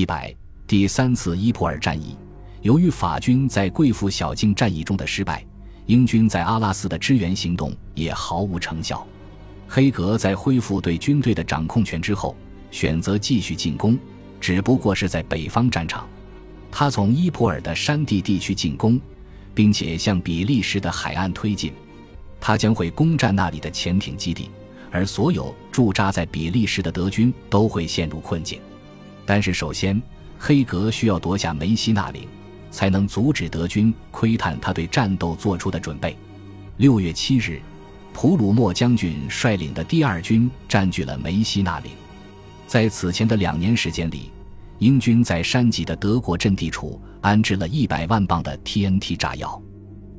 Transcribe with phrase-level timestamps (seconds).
[0.00, 0.34] 一百
[0.66, 2.16] 第三次伊普尔战役，
[2.62, 5.44] 由于法军在贵妇小径战役中的失败，
[5.84, 9.06] 英军在阿拉斯的支援行动也毫无成效。
[9.68, 12.34] 黑格在恢复对军队的掌控权之后，
[12.70, 13.98] 选择继续进攻，
[14.40, 16.08] 只不过是在北方战场。
[16.72, 18.98] 他从伊普尔的山地地区进攻，
[19.54, 21.74] 并且向比利时的海岸推进。
[22.40, 24.48] 他将会攻占那里的潜艇基地，
[24.90, 28.58] 而所有驻扎在比利时的德军都会陷入困境。
[29.26, 30.00] 但是，首先，
[30.38, 32.26] 黑格需要夺下梅西那岭，
[32.70, 36.16] 才能阻止德军窥探他对战斗做出的准备。
[36.78, 37.60] 六月七日，
[38.12, 41.92] 普鲁默将军率领的第二军占据了梅西那岭。
[42.66, 44.30] 在此前的两年时间里，
[44.78, 49.60] 英军在山脊的德国阵地处安置了一百万磅的 TNT 炸药。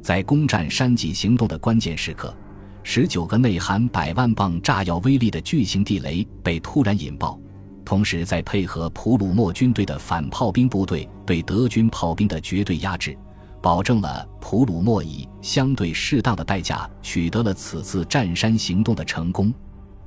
[0.03, 2.35] 在攻占山脊行动的关键时刻，
[2.83, 7.39] 十九个内含百万磅炸药威力的巨型地雷被突然引爆。
[7.83, 13.17] 同时，在配合普鲁默军队的反炮兵部队对德军炮兵的绝对压制，
[13.61, 19.53] 保证了普鲁默以相对适当的代价取得了此次占山行动的成功。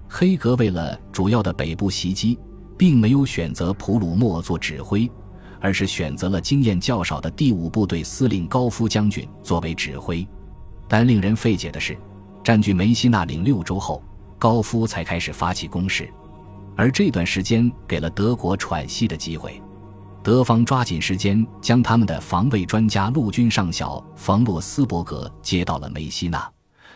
[0.09, 2.39] 黑格为了主要的北部袭击，
[2.79, 5.11] 并没有选择普鲁默做指挥，
[5.61, 10.27] 而是选择了经验较少的第五部队司令高夫将军作为指挥。
[10.89, 11.97] 但令人费解的是，
[12.43, 14.03] 占据梅西纳岭六周后，
[14.39, 16.09] 高夫才开始发起攻势。
[16.77, 19.61] 而这段时间给了德国喘息的机会，
[20.23, 26.51] 德方抓紧时间将他们的防卫专家陆军上校冯洛斯伯格接到了梅西纳，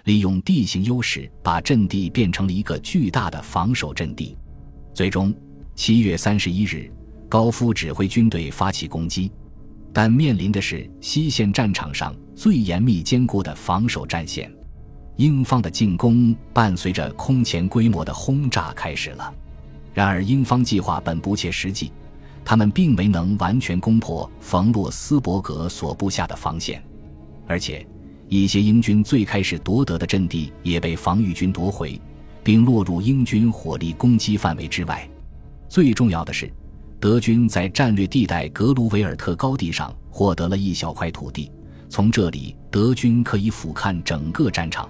[0.04, 4.36] 利用地形优势把阵地变成了一个巨大的防守阵地。
[4.92, 5.32] 最终，
[5.76, 6.90] 七月三十一日，
[7.28, 9.30] 高夫指挥军队发起攻击，
[9.92, 14.52] 但面临的是西线战场上最严密坚固的防守战线，
[15.16, 19.32] 英方的进攻伴随着空前规模的轰炸开始了。
[19.98, 21.90] 然而，英方计划本不切实际，
[22.44, 26.80] 他们并没能完全攻破冯洛斯伯格所布下的防线，
[27.48, 27.84] 而且
[28.28, 32.00] 一些英军最开始夺得的阵地也被防御军夺回，
[32.44, 35.04] 并落入英军火力攻击范围之外。
[35.68, 36.48] 最重要的是，
[37.00, 41.50] 德军在战略地带格鲁维尔特高地上获得了一小块土地，
[41.88, 44.88] 从这里德军可以俯瞰整个战场。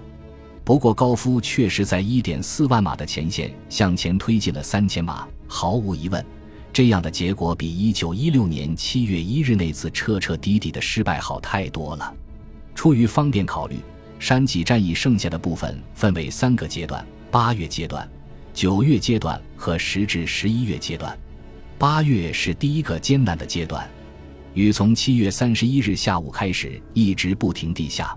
[0.69, 5.27] 不过，高夫确实在1.4万码的前线向前推进了3000码。
[5.47, 6.23] 毫无疑问，
[6.75, 12.15] 这样的结果比1916年7月1日那次彻彻底底的失败好太多了。
[12.75, 13.77] 出于方便考虑，
[14.19, 18.07] 山脊战役剩下的部分分为三个阶段：八月阶段、
[18.53, 21.19] 九月阶段和十至十一月阶段。
[21.79, 23.89] 八月是第一个艰难的阶段，
[24.53, 28.15] 雨从7月31日下午开始一直不停地下。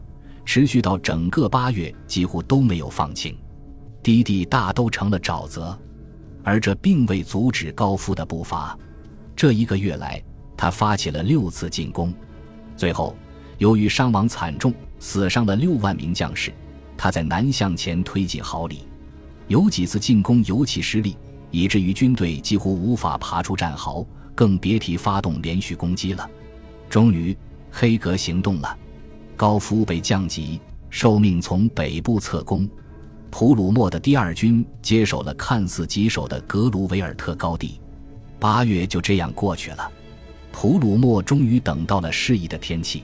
[0.54, 3.34] 持续到整个八月，几乎都没有放晴，
[4.04, 5.80] 低地大都成了沼泽，
[6.44, 8.78] 而这并未阻止高夫的步伐。
[9.34, 10.22] 这一个月来，
[10.58, 12.14] 他发起了六次进攻，
[12.76, 13.16] 最后
[13.60, 16.52] 由于伤亡惨重，死伤了六万名将士，
[16.98, 18.80] 他在南向前推进毫里，
[19.48, 21.16] 有几次进攻尤其失利，
[21.50, 26.30] 以至于军队几乎无法爬出战壕，更别提发动连续攻击了。
[26.90, 27.34] 终于，
[27.72, 28.78] 黑格行动了。
[29.41, 32.69] 高夫被降级，受命从北部侧攻。
[33.31, 37.81] 普鲁默的第二军接手了看似棘手的格鲁维尔特高地。
[38.40, 39.91] 八月就这样过去了，
[40.52, 43.03] 普鲁默终于等到了适宜的天气。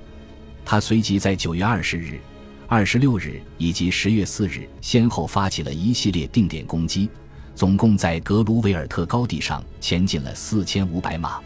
[0.63, 2.19] 他随即在九月二十日、
[2.67, 7.09] 二十六日以及十月四日先后发起了一系列定点攻击，
[7.55, 11.39] 总共在格鲁维尔特高地上前进了四千五百码。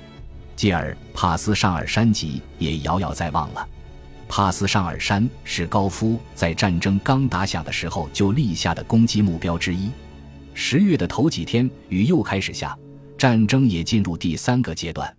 [0.58, 3.66] 继而，帕斯尚尔山脊也遥遥在望了。
[4.32, 9.92] 帕斯尚尔山是高夫在战争刚打响的时候就立下的攻击目标之一。
[10.54, 12.74] 十月的头几天，雨又开始下，
[13.18, 15.14] 战争也进入第三个阶段。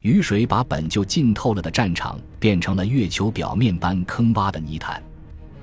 [0.00, 5.00] 雨水把本就浸透了的战场变成了月球表面般坑洼的泥潭。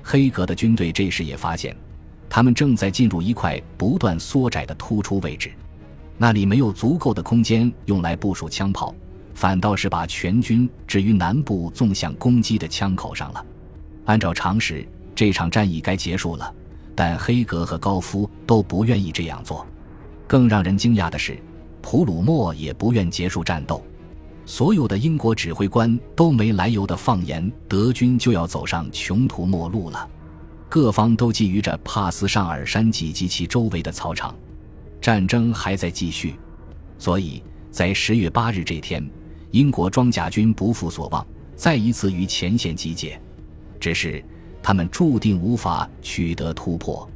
[0.02, 1.76] 黑格的军队这时也发现，
[2.30, 5.52] 他们正在进入一块不断缩窄的突出位置，
[6.16, 8.94] 那里没有足够的空间用来部署枪炮。
[9.36, 13.46] 反倒是把全军置于南部纵向攻击的枪口上了。
[14.06, 16.54] 按照常识，这场战役该结束了，
[16.94, 19.66] 但黑格和高夫都不愿意这样做。
[20.26, 21.38] 更让人惊讶的是，
[21.82, 23.84] 普鲁默也不愿结束战斗。
[24.46, 30.08] 所有的英国指挥官都没来由的放言，德军就要走上穷途末路了。
[30.66, 34.34] 各方都觊觎着帕斯尚尔山脊及其周围的草场，
[34.98, 36.36] 战争还在继续。
[36.98, 39.06] 所以在十月八日这天。
[39.56, 43.18] 英国装甲军不负所望，再一次于前线集结，
[43.80, 44.22] 只是
[44.62, 47.08] 他们注定无法取得突破。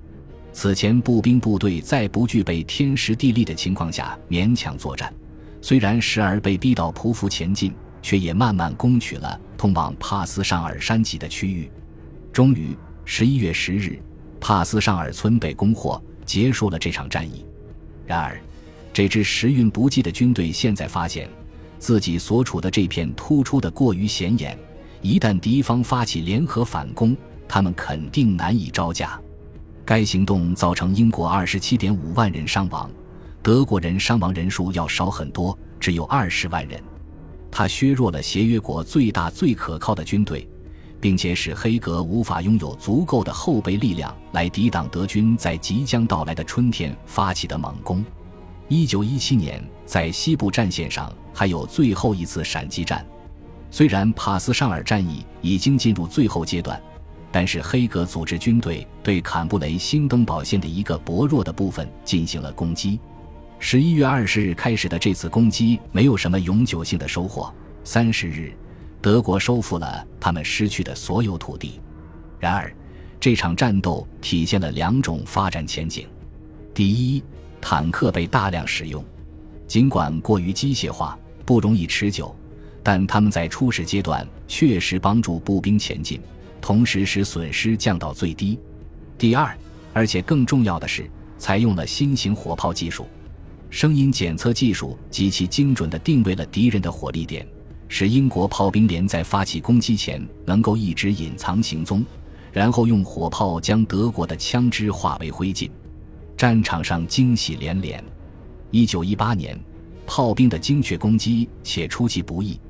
[0.50, 5.12] 此前步兵部队在不具备天时地利的情况下勉强作战，
[5.60, 11.70] 虽然时而被逼到匍匐前进，却也慢慢攻取了通往帕斯上尔山脊的区域。
[12.32, 14.00] 终于，十一月十日，
[14.40, 17.44] 帕斯上尔村被攻获，结束了这场战役。
[18.06, 18.40] 然而，
[18.94, 21.28] 这支时运不济的军队现在发现，
[21.81, 24.56] 自己所处的这片突出的过于显眼，
[25.00, 27.17] 一旦敌方发起联合反攻，
[27.49, 29.21] 他们肯定难以招架。
[29.85, 32.88] 该行动造成英国二十七点五万人伤亡，
[33.43, 36.81] 德国人伤亡人数要少很多，只有二十万人。
[37.50, 40.47] 他削弱了协约国最大最可靠的军队，
[41.00, 48.05] 并且使黑格无法拥有足够的后备力量来抵挡德军在即将到来的春天发起的猛攻。
[48.69, 53.05] 一九一七年，在西部战线上还有最后一次闪击战，
[53.71, 56.81] 虽然帕斯尚尔战役已经进入最后阶段。
[57.32, 62.99] 但是黑格组织军队对坎布雷新登堡线的一个薄弱的部分进行了攻击。
[63.61, 67.55] 十一月二十日开始的这次攻击没有什么永久性的收获。
[67.85, 68.53] 三十日，
[69.00, 71.81] 德国收复了他们失去的所有土地。
[72.41, 72.75] 然而，
[73.21, 76.09] 这场战斗体现了两种发展前景：
[76.75, 77.23] 第一，
[77.61, 79.05] 坦克被大量使用，
[79.70, 82.34] 尽管过于机械化，不容易持久，
[82.82, 86.20] 但他们在初始阶段确实帮助步兵前进。
[86.61, 88.58] 同时使损失降到最低。
[89.17, 89.56] 第二，
[89.93, 91.08] 而且更重要的是，
[91.38, 93.06] 采用了新型火炮技术，
[93.70, 97.46] 声音检测技术极其精准地定位了敌人的火力点，
[97.87, 102.05] 使英国炮兵连在发起攻击前能够一直隐藏行踪，
[102.50, 105.70] 然后用火炮将德国的枪支化为灰烬。
[106.37, 108.02] 战场上惊喜连连。
[108.70, 109.58] 一九一八年，
[110.06, 112.61] 炮兵的精确攻击且出其不意，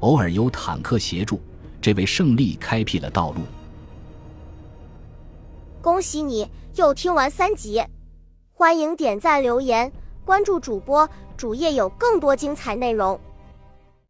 [0.00, 1.40] 偶尔有坦克协助。
[1.82, 3.40] 这为胜利开辟了道路。
[5.80, 6.46] 恭喜你
[6.76, 7.82] 又听完三集，
[8.52, 9.90] 欢迎点赞、留言、
[10.24, 11.08] 关注主播，
[11.38, 13.18] 主页有更多精彩内容。